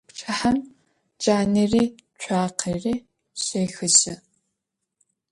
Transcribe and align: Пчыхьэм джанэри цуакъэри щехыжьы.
Пчыхьэм 0.07 0.57
джанэри 1.21 1.83
цуакъэри 2.21 2.95
щехыжьы. 3.43 4.13